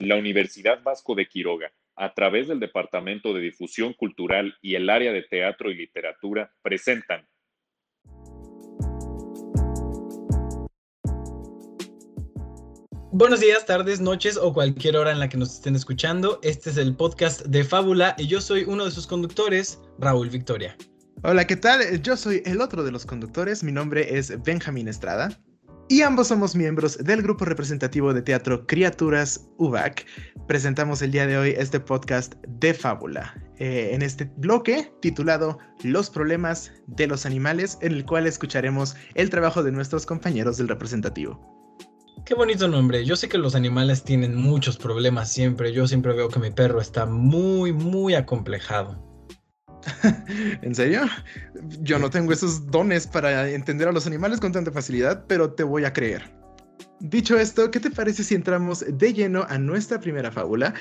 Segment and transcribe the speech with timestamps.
[0.00, 5.12] La Universidad Vasco de Quiroga, a través del Departamento de Difusión Cultural y el área
[5.12, 7.26] de Teatro y Literatura, presentan
[13.10, 16.38] Buenos días, tardes, noches o cualquier hora en la que nos estén escuchando.
[16.44, 20.76] Este es el podcast de Fábula y yo soy uno de sus conductores, Raúl Victoria.
[21.24, 22.00] Hola, ¿qué tal?
[22.02, 25.30] Yo soy el otro de los conductores, mi nombre es Benjamín Estrada.
[25.90, 30.04] Y ambos somos miembros del grupo representativo de teatro Criaturas UBAC.
[30.46, 36.10] Presentamos el día de hoy este podcast de fábula, eh, en este bloque titulado Los
[36.10, 41.40] problemas de los animales, en el cual escucharemos el trabajo de nuestros compañeros del representativo.
[42.26, 43.06] Qué bonito nombre.
[43.06, 45.72] Yo sé que los animales tienen muchos problemas siempre.
[45.72, 49.02] Yo siempre veo que mi perro está muy, muy acomplejado.
[50.62, 51.02] ¿En serio?
[51.80, 55.62] Yo no tengo esos dones para entender a los animales con tanta facilidad, pero te
[55.62, 56.30] voy a creer.
[57.00, 60.74] Dicho esto, ¿qué te parece si entramos de lleno a nuestra primera fábula?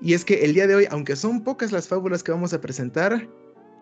[0.00, 2.60] Y es que el día de hoy, aunque son pocas las fábulas que vamos a
[2.60, 3.28] presentar,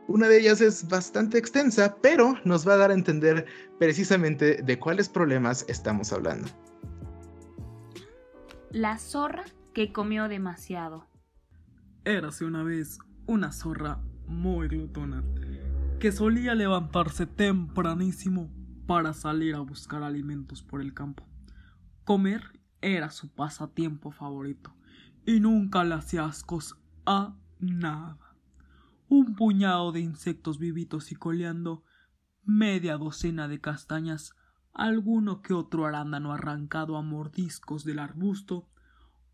[0.07, 3.47] una de ellas es bastante extensa, pero nos va a dar a entender
[3.79, 6.49] precisamente de cuáles problemas estamos hablando.
[8.71, 11.07] La zorra que comió demasiado.
[12.05, 15.23] Érase una vez una zorra muy glotona,
[15.99, 18.51] que solía levantarse tempranísimo
[18.87, 21.27] para salir a buscar alimentos por el campo.
[22.05, 24.75] Comer era su pasatiempo favorito
[25.27, 28.37] y nunca le hacía ascos a nada.
[29.09, 31.85] Un puñado de insectos vivitos y coleando,
[32.43, 34.35] media docena de castañas,
[34.73, 38.69] alguno que otro arándano arrancado a mordiscos del arbusto,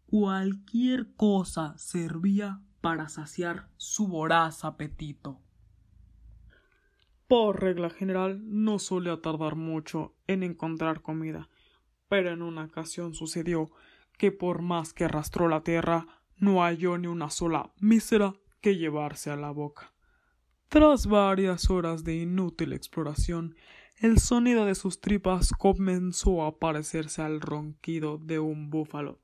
[0.06, 5.40] cualquier cosa servía para saciar su voraz apetito.
[7.28, 11.48] Por regla general no solía tardar mucho en encontrar comida,
[12.08, 13.70] pero en una ocasión sucedió
[14.18, 19.30] que por más que arrastró la tierra no halló ni una sola mísera que llevarse
[19.30, 19.92] a la boca.
[20.68, 23.56] Tras varias horas de inútil exploración,
[24.00, 29.18] el sonido de sus tripas comenzó a parecerse al ronquido de un búfalo.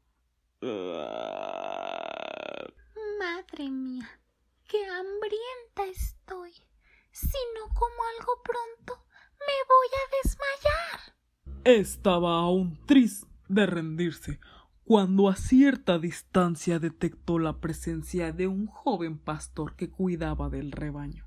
[3.57, 4.07] Madre mía,
[4.69, 6.53] qué hambrienta estoy.
[7.11, 9.03] Si no como algo pronto,
[9.39, 11.15] me voy a desmayar.
[11.65, 14.41] Estaba aún triste de rendirse
[14.85, 21.25] cuando a cierta distancia detectó la presencia de un joven pastor que cuidaba del rebaño.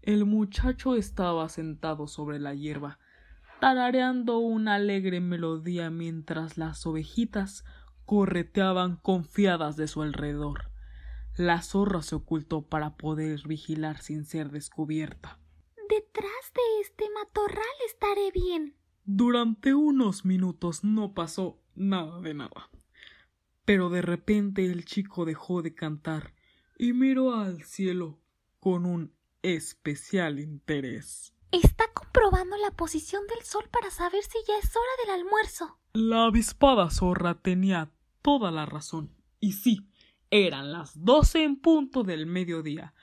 [0.00, 2.98] El muchacho estaba sentado sobre la hierba,
[3.60, 7.64] tarareando una alegre melodía mientras las ovejitas
[8.06, 10.69] correteaban confiadas de su alrededor.
[11.36, 15.38] La zorra se ocultó para poder vigilar sin ser descubierta.
[15.88, 18.76] Detrás de este matorral estaré bien.
[19.04, 22.70] Durante unos minutos no pasó nada de nada.
[23.64, 26.34] Pero de repente el chico dejó de cantar
[26.78, 28.18] y miró al cielo
[28.58, 29.12] con un
[29.42, 31.34] especial interés.
[31.50, 35.78] Está comprobando la posición del sol para saber si ya es hora del almuerzo.
[35.92, 37.90] La avispada zorra tenía
[38.22, 39.12] toda la razón.
[39.40, 39.89] Y sí,
[40.30, 42.94] eran las doce en punto del mediodía.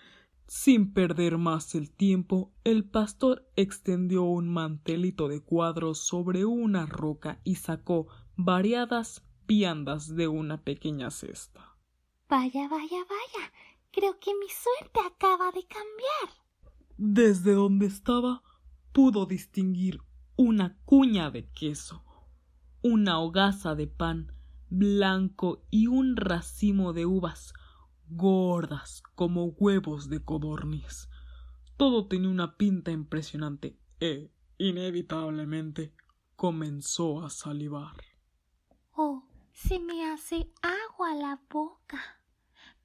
[0.48, 7.42] Sin perder más el tiempo, el pastor extendió un mantelito de cuadros sobre una roca
[7.44, 8.08] y sacó
[8.38, 11.76] variadas viandas de una pequeña cesta.
[12.30, 13.52] Vaya, vaya, vaya.
[13.92, 16.46] Creo que mi suerte acaba de cambiar.
[16.98, 18.42] Desde donde estaba
[18.94, 20.02] pudo distinguir
[20.38, 22.04] una cuña de queso,
[22.82, 24.37] una hogaza de pan,
[24.70, 27.54] blanco y un racimo de uvas
[28.10, 31.10] gordas como huevos de codorniz.
[31.78, 35.94] Todo tenía una pinta impresionante e, inevitablemente,
[36.36, 37.96] comenzó a salivar.
[38.94, 42.00] Oh, se me hace agua la boca.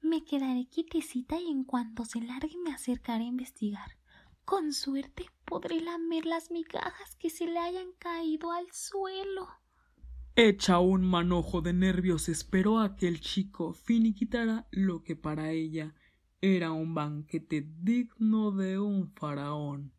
[0.01, 3.97] Me quedaré quietecita y en cuanto se largue me acercaré a investigar.
[4.45, 9.47] Con suerte podré lamer las migajas que se le hayan caído al suelo.
[10.35, 15.93] Hecha un manojo de nervios, esperó a que el chico finiquitara lo que para ella
[16.41, 19.93] era un banquete digno de un faraón.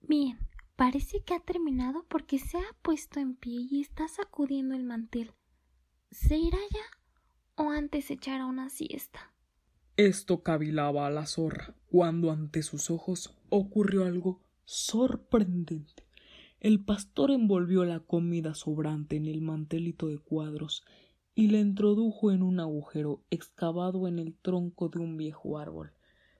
[0.00, 0.38] Bien,
[0.74, 5.32] parece que ha terminado porque se ha puesto en pie y está sacudiendo el mantel.
[6.10, 9.32] ¿Se irá ya o antes echará una siesta?
[9.96, 16.07] Esto cavilaba a la zorra cuando ante sus ojos ocurrió algo sorprendente.
[16.60, 20.84] El pastor envolvió la comida sobrante en el mantelito de cuadros
[21.34, 25.92] y la introdujo en un agujero excavado en el tronco de un viejo árbol.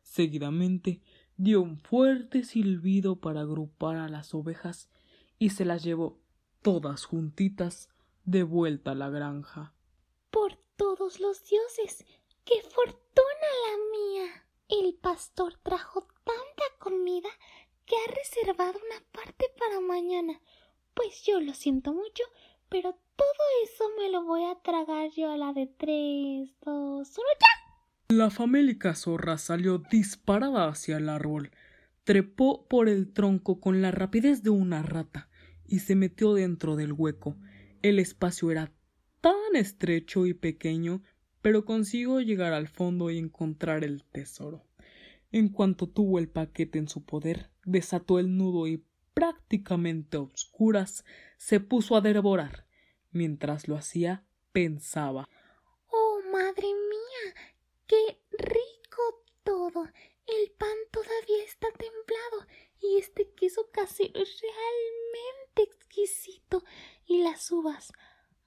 [0.03, 1.01] Seguidamente
[1.37, 4.91] dio un fuerte silbido para agrupar a las ovejas
[5.39, 6.19] y se las llevó
[6.63, 7.89] todas juntitas
[8.25, 9.73] de vuelta a la granja.
[10.31, 12.05] Por todos los dioses.
[12.45, 14.45] ¡Qué fortuna la mía!
[14.69, 17.29] El pastor trajo tanta comida
[17.89, 20.41] que ha reservado una parte para mañana.
[20.95, 22.23] Pues yo lo siento mucho,
[22.69, 27.29] pero todo eso me lo voy a tragar yo a la de tres, dos, uno,
[27.41, 28.15] ya.
[28.15, 31.51] La famélica zorra salió disparada hacia el árbol,
[32.05, 35.29] trepó por el tronco con la rapidez de una rata
[35.67, 37.37] y se metió dentro del hueco.
[37.83, 38.73] El espacio era
[39.21, 41.03] tan estrecho y pequeño,
[41.43, 44.68] pero consiguió llegar al fondo y encontrar el tesoro.
[45.31, 51.05] En cuanto tuvo el paquete en su poder, desató el nudo y prácticamente a obscuras
[51.37, 52.67] se puso a devorar.
[53.11, 55.29] Mientras lo hacía, pensaba
[55.91, 57.35] Oh, madre mía,
[57.87, 59.85] qué rico todo.
[60.27, 62.47] El pan todavía está templado
[62.81, 66.65] y este queso casero es realmente exquisito.
[67.07, 67.93] Y las uvas.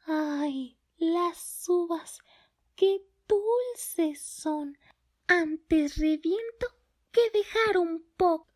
[0.05, 2.19] Ay, las uvas.
[2.75, 4.77] Qué dulces son.
[5.31, 6.67] Antes reviento
[7.09, 8.47] que dejar un poco.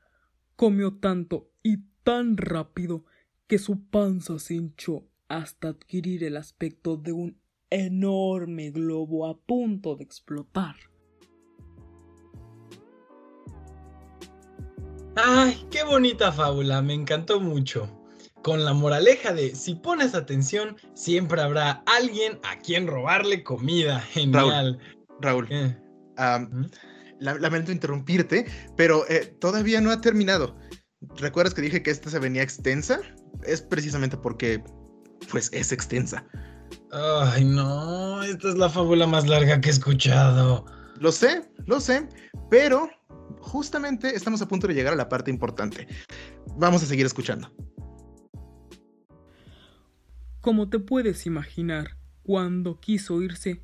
[0.58, 3.06] Comió tanto y tan rápido
[3.48, 7.40] que su panza se hinchó hasta adquirir el aspecto de un
[7.70, 10.76] enorme globo a punto de explotar.
[15.16, 17.90] Ay, qué bonita fábula, me encantó mucho.
[18.42, 24.02] Con la moraleja de si pones atención, siempre habrá alguien a quien robarle comida.
[24.02, 24.78] Genial.
[25.22, 25.78] Raúl, Eh,
[26.18, 26.70] am,
[27.20, 28.46] la- lamento interrumpirte,
[28.76, 30.58] pero eh, todavía no ha terminado.
[31.18, 33.00] ¿Recuerdas que dije que esta se venía extensa?
[33.44, 34.64] Es precisamente porque,
[35.32, 36.26] pues, es extensa.
[36.92, 40.66] Ay, no, esta es la fábula más larga que he escuchado.
[41.00, 42.08] Lo sé, lo sé,
[42.50, 42.90] pero
[43.42, 45.88] justamente estamos a punto de llegar a la parte importante.
[46.58, 47.54] Vamos a seguir escuchando.
[50.42, 53.62] Como te puedes imaginar, cuando quiso irse,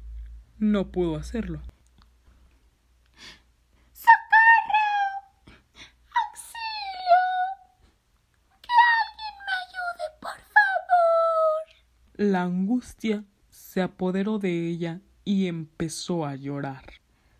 [0.58, 1.62] no pudo hacerlo.
[6.22, 7.24] ¡Auxilio!
[8.62, 11.64] ¡Que alguien me ayude, por favor!
[12.22, 16.84] La angustia se apoderó de ella y empezó a llorar.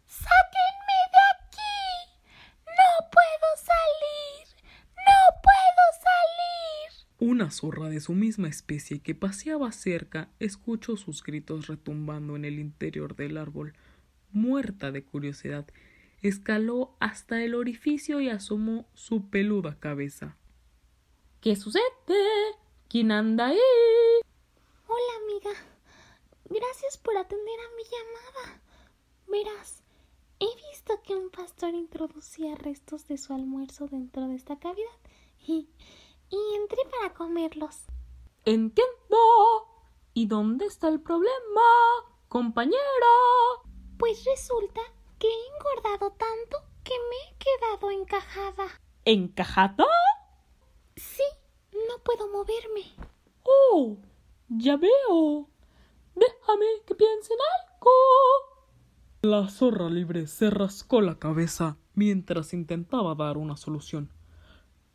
[0.08, 2.18] ¡Sáquenme de aquí!
[2.66, 4.48] ¡No puedo salir!
[4.96, 7.30] ¡No puedo salir!
[7.30, 12.58] Una zorra de su misma especie que paseaba cerca escuchó sus gritos retumbando en el
[12.58, 13.76] interior del árbol.
[14.32, 15.68] Muerta de curiosidad,
[16.24, 20.38] escaló hasta el orificio y asomó su peluda cabeza.
[21.40, 21.84] ¿Qué sucede?
[22.90, 23.60] ¿Quién anda ahí?
[25.32, 25.52] Amiga.
[26.50, 28.62] Gracias por atender a mi llamada.
[29.28, 29.82] Verás,
[30.40, 34.90] he visto que un pastor introducía restos de su almuerzo dentro de esta cavidad
[35.48, 35.70] y,
[36.30, 37.86] y entré para comerlos.
[38.44, 39.18] Entiendo.
[40.14, 41.62] ¿Y dónde está el problema,
[42.28, 42.76] compañera?
[43.98, 44.82] Pues resulta
[45.18, 48.82] que he engordado tanto que me he quedado encajada.
[49.06, 49.88] ¿Encajada?
[50.98, 51.24] Sí,
[51.72, 52.84] no puedo moverme.
[53.44, 53.98] Oh,
[54.58, 55.50] ya veo.
[56.16, 57.92] Déjame que piense en algo.
[59.22, 64.12] La zorra libre se rascó la cabeza mientras intentaba dar una solución.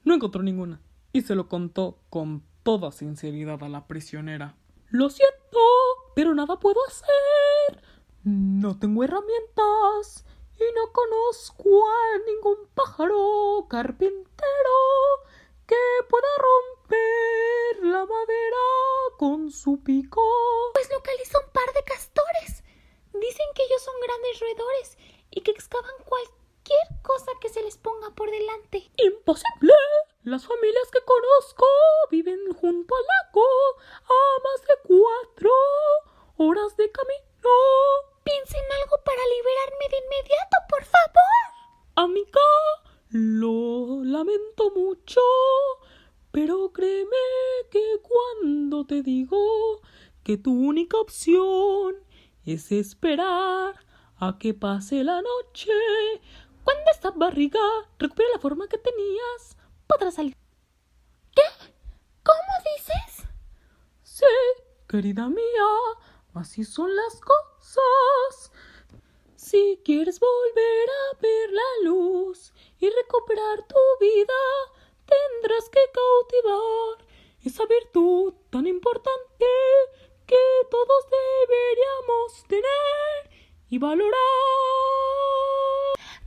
[0.04, 0.80] No encontró ninguna
[1.12, 4.56] y se lo contó con toda sinceridad a la prisionera.
[4.88, 5.58] Lo siento,
[6.14, 7.82] pero nada puedo hacer.
[8.24, 10.24] No tengo herramientas
[10.56, 14.26] y no conozco a ningún pájaro carpintero
[15.66, 15.76] que
[16.08, 18.66] pueda romper la madera
[19.18, 20.22] con su pico.
[20.74, 22.62] Pues localizo un par de castores.
[23.12, 24.98] Dicen que ellos son grandes roedores
[25.30, 28.90] y que excavan cualquier cosa que se les ponga por delante.
[28.96, 29.74] Imposible.
[30.22, 31.66] Las familias que conozco
[32.10, 33.46] viven junto al lago
[34.04, 35.50] a más de cuatro
[36.36, 37.54] horas de camino.
[38.24, 41.46] Piensa en algo para liberarme de inmediato, por favor.
[41.94, 42.40] Amiga,
[43.16, 45.20] lo lamento mucho,
[46.30, 47.16] pero créeme
[47.70, 49.80] que cuando te digo
[50.22, 51.94] que tu única opción
[52.44, 53.74] es esperar
[54.18, 55.72] a que pase la noche,
[56.62, 57.60] cuando esta barriga
[57.98, 59.56] recupere la forma que tenías,
[59.86, 60.36] podrás salir.
[62.22, 63.28] ¿Cómo dices?
[64.02, 64.24] Sí,
[64.88, 65.70] querida mía,
[66.34, 68.52] así son las cosas.
[69.36, 72.52] Si quieres volver a ver la luz
[72.86, 74.40] y recuperar tu vida,
[75.06, 77.04] tendrás que cautivar
[77.44, 79.46] esa virtud tan importante
[80.24, 80.36] que
[80.70, 84.12] todos deberíamos tener y valorar.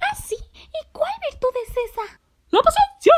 [0.01, 0.35] Ah, sí.
[0.35, 2.19] ¿Y cuál virtud es esa?
[2.49, 3.13] ¡La paciencia!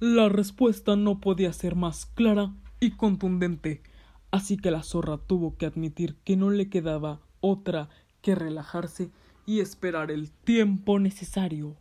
[0.00, 3.82] La respuesta no podía ser más clara y contundente.
[4.30, 7.90] Así que la zorra tuvo que admitir que no le quedaba otra
[8.22, 9.10] que relajarse
[9.44, 11.76] y esperar el tiempo necesario.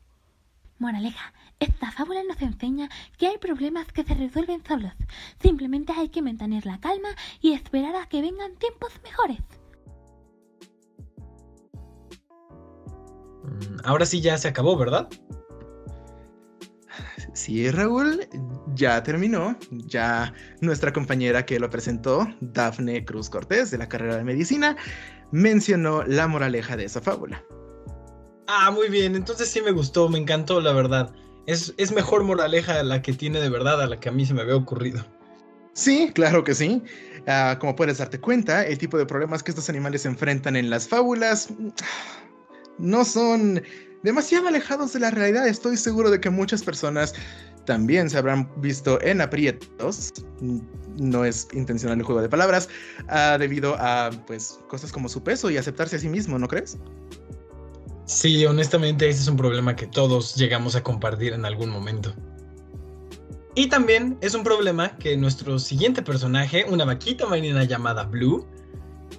[0.78, 4.92] Moraleja, esta fábula nos enseña que hay problemas que se resuelven solos.
[5.42, 9.40] Simplemente hay que mantener la calma y esperar a que vengan tiempos mejores.
[13.44, 15.08] Mm, ahora sí ya se acabó, ¿verdad?
[17.34, 18.28] Sí, Raúl,
[18.76, 19.58] ya terminó.
[19.70, 24.78] Ya nuestra compañera que lo presentó, Dafne Cruz Cortés, de la carrera de medicina,
[25.32, 27.44] mencionó la moraleja de esa fábula.
[28.48, 31.14] Ah, muy bien, entonces sí me gustó, me encantó, la verdad.
[31.48, 34.34] Es, es mejor moraleja la que tiene de verdad a la que a mí se
[34.34, 35.06] me había ocurrido.
[35.74, 36.82] Sí, claro que sí.
[37.28, 40.88] Ah, como puedes darte cuenta, el tipo de problemas que estos animales enfrentan en las
[40.88, 41.50] fábulas
[42.78, 43.62] no son
[44.04, 45.48] demasiado alejados de la realidad.
[45.48, 47.14] Estoy seguro de que muchas personas
[47.66, 50.14] también se habrán visto en aprietos.
[50.98, 52.70] No es intencional el juego de palabras,
[53.10, 56.78] ah, debido a pues cosas como su peso y aceptarse a sí mismo, ¿no crees?
[58.06, 62.14] Sí, honestamente ese es un problema que todos llegamos a compartir en algún momento.
[63.56, 68.46] Y también es un problema que nuestro siguiente personaje, una vaquita marina llamada Blue,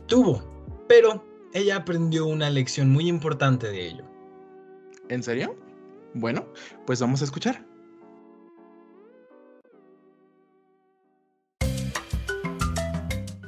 [0.06, 0.44] tuvo,
[0.86, 4.04] pero ella aprendió una lección muy importante de ello.
[5.08, 5.56] ¿En serio?
[6.14, 6.46] Bueno,
[6.86, 7.64] pues vamos a escuchar.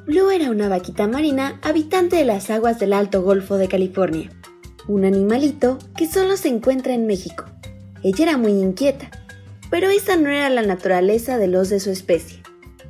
[0.06, 4.30] Blue era una vaquita marina habitante de las aguas del Alto Golfo de California
[4.88, 7.44] un animalito que solo se encuentra en México.
[8.02, 9.10] Ella era muy inquieta,
[9.70, 12.42] pero esa no era la naturaleza de los de su especie.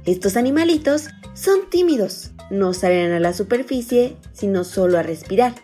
[0.06, 5.54] Estos animalitos son tímidos, no salen a la superficie, sino solo a respirar.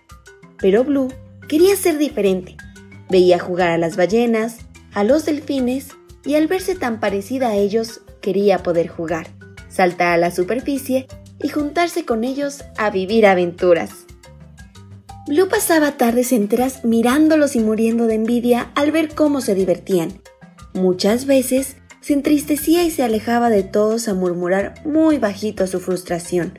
[0.58, 1.12] Pero Blue
[1.48, 2.56] quería ser diferente.
[3.08, 4.58] Veía jugar a las ballenas,
[4.92, 5.88] a los delfines,
[6.24, 9.28] y al verse tan parecida a ellos, quería poder jugar,
[9.68, 11.06] saltar a la superficie
[11.42, 14.03] y juntarse con ellos a vivir aventuras.
[15.26, 20.21] Blue pasaba tardes enteras mirándolos y muriendo de envidia al ver cómo se divertían.
[20.75, 26.52] Muchas veces se entristecía y se alejaba de todos a murmurar muy bajito su frustración.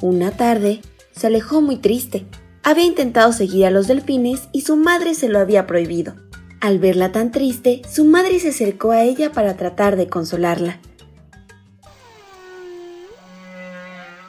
[0.00, 2.24] Una tarde se alejó muy triste.
[2.62, 6.14] Había intentado seguir a los delfines y su madre se lo había prohibido.
[6.60, 10.78] Al verla tan triste, su madre se acercó a ella para tratar de consolarla.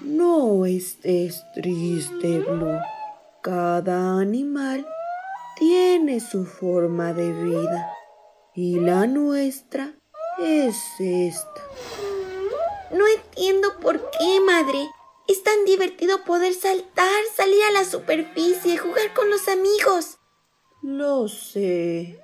[0.02, 2.80] No estés triste, Blue.
[3.42, 4.86] Cada animal
[5.56, 7.90] tiene su forma de vida
[8.54, 9.94] y la nuestra
[10.40, 11.64] es esta.
[12.92, 14.90] No entiendo por qué, madre.
[15.30, 20.18] Es tan divertido poder saltar, salir a la superficie, jugar con los amigos.
[20.82, 22.20] Lo sé,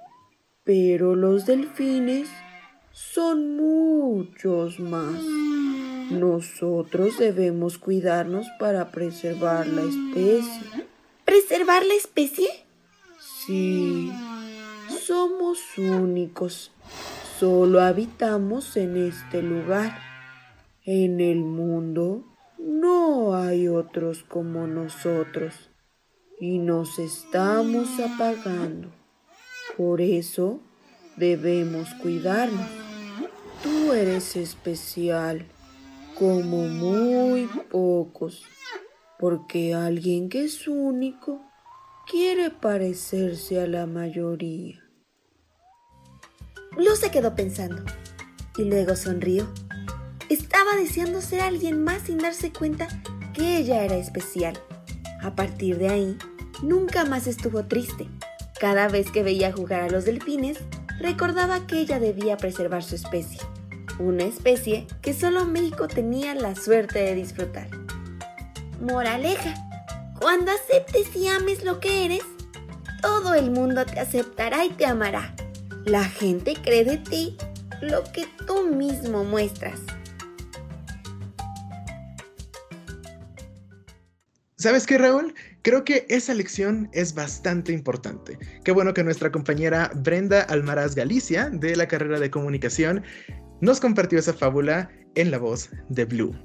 [0.66, 2.28] pero los delfines
[2.92, 5.22] son muchos más.
[6.12, 10.86] Nosotros debemos cuidarnos para preservar la especie
[11.26, 12.48] preservar la especie?
[13.20, 14.12] Sí,
[15.02, 16.72] somos únicos.
[17.40, 20.00] Solo habitamos en este lugar.
[20.86, 22.24] En el mundo
[22.60, 25.72] no hay otros como nosotros
[26.40, 28.90] y nos estamos apagando.
[29.76, 30.62] Por eso
[31.18, 32.70] debemos cuidarnos.
[33.64, 35.48] Tú eres especial,
[36.18, 38.44] como muy pocos
[39.20, 41.42] porque alguien que es único
[42.10, 44.82] quiere parecerse a la mayoría.
[46.76, 47.84] Blue se quedó pensando
[48.58, 49.48] y luego sonrió.
[50.30, 52.88] Estaba deseando ser alguien más sin darse cuenta
[53.34, 54.60] que ella era especial.
[55.22, 56.18] A partir de ahí,
[56.62, 58.08] nunca más estuvo triste.
[58.60, 60.60] Cada vez que veía jugar a los delfines,
[61.00, 63.40] recordaba que ella debía preservar su especie,
[64.00, 67.70] una especie que solo México tenía la suerte de disfrutar.
[68.82, 69.54] Moraleja,
[70.20, 72.24] cuando aceptes y ames lo que eres,
[73.02, 75.36] todo el mundo te aceptará y te amará.
[75.86, 77.38] La gente cree de ti
[77.82, 79.80] lo que tú mismo muestras.
[84.58, 85.34] ¿Sabes qué, Raúl?
[85.62, 88.40] Creo que esa lección es bastante importante.
[88.64, 93.04] Qué bueno que nuestra compañera Brenda Almaraz Galicia, de la carrera de comunicación,
[93.62, 96.36] nos compartió esa fábula en la voz de Blue.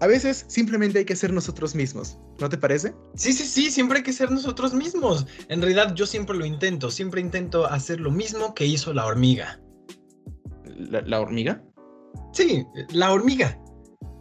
[0.00, 2.94] A veces simplemente hay que ser nosotros mismos, ¿no te parece?
[3.16, 5.26] Sí, sí, sí, siempre hay que ser nosotros mismos.
[5.48, 9.60] En realidad yo siempre lo intento, siempre intento hacer lo mismo que hizo la hormiga.
[10.64, 11.60] ¿La, hormiga?
[12.32, 13.60] Sí, la hormiga.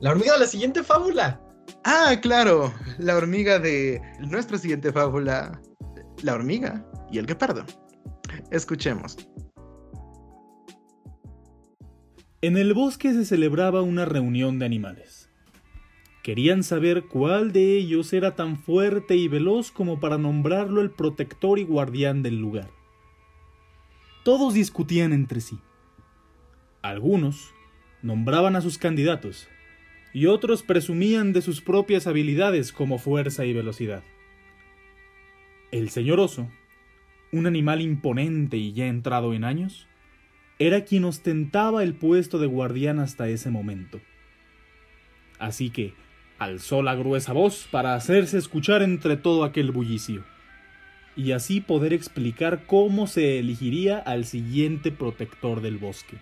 [0.02, 1.40] La hormiga de la siguiente fábula.
[1.84, 5.62] Ah, claro, la hormiga de nuestra siguiente fábula,
[6.24, 7.64] la hormiga y el guepardo.
[8.50, 9.16] Escuchemos.
[12.42, 15.17] En el bosque se celebraba una reunión de animales.
[16.28, 21.58] Querían saber cuál de ellos era tan fuerte y veloz como para nombrarlo el protector
[21.58, 22.70] y guardián del lugar.
[24.26, 25.58] Todos discutían entre sí.
[26.82, 27.54] Algunos
[28.02, 29.48] nombraban a sus candidatos
[30.14, 34.04] y otros presumían de sus propias habilidades como fuerza y velocidad.
[35.72, 36.50] El señor oso,
[37.32, 39.88] un animal imponente y ya entrado en años,
[40.60, 44.02] era quien ostentaba el puesto de guardián hasta ese momento.
[45.40, 45.94] Así que
[46.40, 50.24] alzó la gruesa voz para hacerse escuchar entre todo aquel bullicio,
[51.16, 56.18] y así poder explicar cómo se elegiría al siguiente protector del bosque.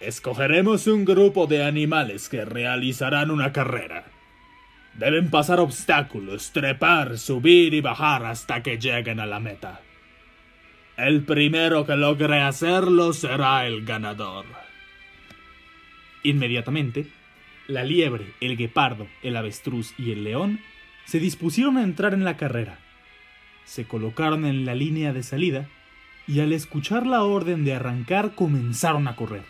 [0.00, 4.04] Escogeremos un grupo de animales que realizarán una carrera.
[4.94, 9.80] Deben pasar obstáculos, trepar, subir y bajar hasta que lleguen a la meta.
[10.96, 14.46] El primero que logre hacerlo será el ganador.
[16.22, 17.06] Inmediatamente,
[17.68, 20.60] la liebre, el guepardo, el avestruz y el león
[21.04, 22.78] se dispusieron a entrar en la carrera.
[23.64, 25.68] Se colocaron en la línea de salida
[26.28, 29.44] y al escuchar la orden de arrancar comenzaron a correr.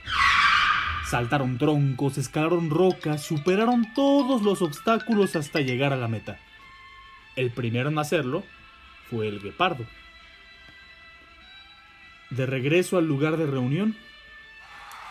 [1.04, 6.38] Saltaron troncos, escalaron rocas, superaron todos los obstáculos hasta llegar a la meta.
[7.37, 8.44] El primero en hacerlo
[9.11, 9.87] fue el guepardo.
[12.30, 13.94] De regreso al lugar de reunión,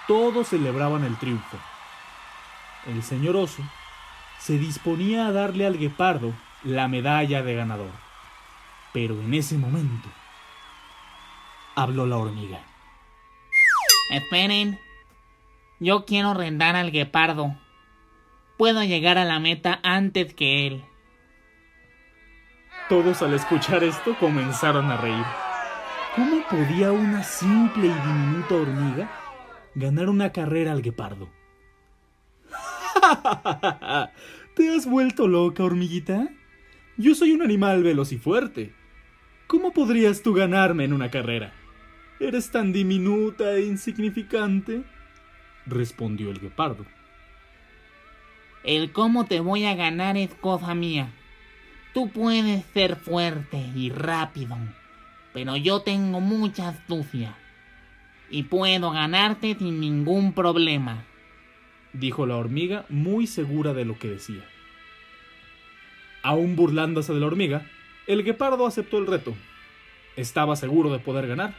[0.07, 1.57] todos celebraban el triunfo
[2.87, 3.63] el señor oso
[4.39, 7.91] se disponía a darle al guepardo la medalla de ganador.
[8.93, 10.09] Pero en ese momento
[11.75, 12.59] habló la hormiga.
[14.11, 14.79] Esperen,
[15.79, 17.55] yo quiero rendar al guepardo.
[18.57, 20.85] Puedo llegar a la meta antes que él.
[22.87, 25.25] Todos al escuchar esto comenzaron a reír.
[26.15, 29.09] ¿Cómo podía una simple y diminuta hormiga
[29.73, 31.27] ganar una carrera al guepardo?
[34.55, 36.29] ¿Te has vuelto loca, hormiguita?
[36.97, 38.74] Yo soy un animal veloz y fuerte.
[39.47, 41.53] ¿Cómo podrías tú ganarme en una carrera?
[42.20, 44.83] Eres tan diminuta e insignificante.
[45.65, 46.85] respondió el guepardo.
[48.63, 51.11] El cómo te voy a ganar es cosa mía.
[51.94, 54.57] Tú puedes ser fuerte y rápido,
[55.33, 57.35] pero yo tengo mucha astucia
[58.29, 61.05] y puedo ganarte sin ningún problema
[62.00, 64.44] dijo la hormiga muy segura de lo que decía.
[66.24, 67.70] Aún burlándose de la hormiga,
[68.08, 69.36] el guepardo aceptó el reto.
[70.16, 71.53] Estaba seguro de poder ganar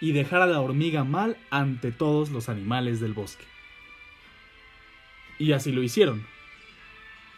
[0.00, 3.44] y dejar a la hormiga mal ante todos los animales del bosque.
[5.38, 6.26] Y así lo hicieron.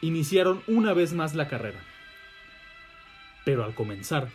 [0.00, 1.80] Iniciaron una vez más la carrera.
[3.44, 4.28] Pero al comenzar,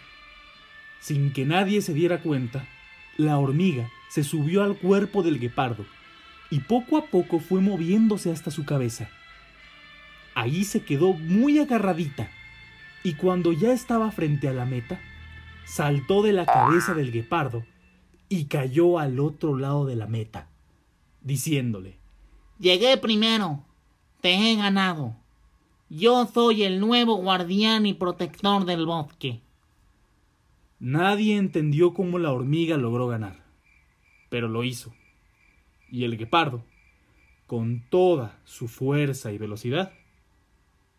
[1.00, 2.68] sin que nadie se diera cuenta,
[3.18, 5.86] la hormiga se subió al cuerpo del guepardo
[6.50, 9.10] y poco a poco fue moviéndose hasta su cabeza.
[10.36, 12.30] Ahí se quedó muy agarradita
[13.04, 15.00] y cuando ya estaba frente a la meta,
[15.66, 17.64] saltó de la cabeza del guepardo
[18.30, 20.48] y cayó al otro lado de la meta,
[21.22, 21.98] diciéndole,
[22.60, 23.64] Llegué primero,
[24.22, 25.16] te he ganado.
[25.90, 29.42] Yo soy el nuevo guardián y protector del bosque.
[30.80, 33.44] Nadie entendió cómo la hormiga logró ganar,
[34.30, 34.94] pero lo hizo
[35.92, 36.64] y el guepardo,
[37.48, 39.92] con toda su fuerza y velocidad,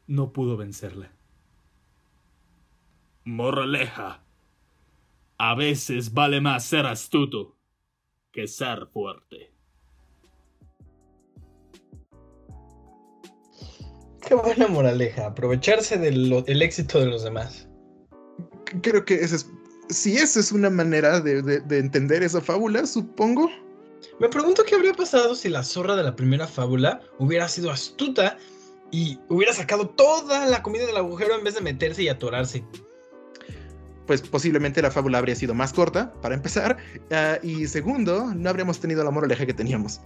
[0.07, 1.13] no pudo vencerla.
[3.25, 4.25] Moraleja.
[5.39, 7.57] A veces vale más ser astuto
[8.33, 9.53] que ser fuerte.
[14.27, 17.69] Qué buena moraleja, aprovecharse del éxito de los demás.
[18.83, 19.51] Creo que ese es,
[19.89, 23.51] si esa es una manera de entender esa fábula, supongo
[24.19, 28.37] me pregunto qué habría pasado si la zorra de la primera fábula hubiera sido astuta
[28.91, 32.65] y hubiera sacado toda la comida del agujero en vez de meterse y atorarse.
[34.07, 36.77] Pues posiblemente la fábula habría sido más corta, para empezar,
[37.13, 40.01] ah, y segundo, no habríamos tenido la moraleja que teníamos.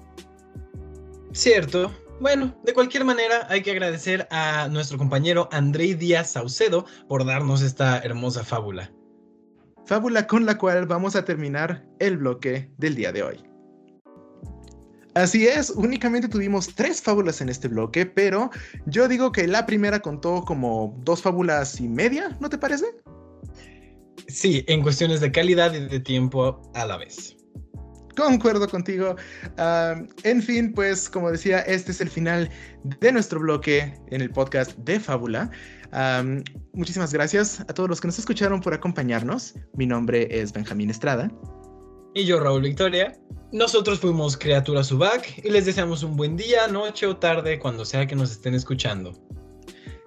[1.32, 1.92] Cierto.
[2.20, 7.60] Bueno, de cualquier manera, hay que agradecer a nuestro compañero André Díaz Saucedo por darnos
[7.62, 8.92] esta hermosa fábula.
[9.86, 13.53] Fábula con la cual vamos a terminar el bloque del día de hoy.
[15.14, 18.50] Así es, únicamente tuvimos tres fábulas en este bloque, pero
[18.86, 22.86] yo digo que la primera contó como dos fábulas y media, ¿no te parece?
[24.26, 27.36] Sí, en cuestiones de calidad y de tiempo a la vez.
[28.16, 29.16] Concuerdo contigo.
[29.56, 32.50] en fin, pues como decía, este es el final
[33.00, 35.50] de nuestro bloque en el podcast de Fábula.
[36.72, 39.54] muchísimas gracias a todos los que nos escucharon por acompañarnos.
[39.74, 41.30] Mi nombre es Benjamín Estrada.
[42.14, 43.12] Y yo, Raúl Victoria.
[43.54, 48.04] Nosotros fuimos Criatura Subac y les deseamos un buen día, noche o tarde cuando sea
[48.04, 49.12] que nos estén escuchando.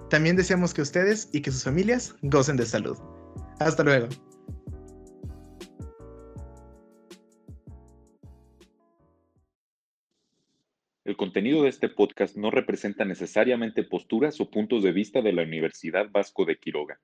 [0.10, 2.98] También deseamos que ustedes y que sus familias gocen de salud.
[3.62, 4.10] Hasta luego.
[11.06, 15.44] El contenido de este podcast no representa necesariamente posturas o puntos de vista de la
[15.44, 17.00] Universidad Vasco de Quiroga.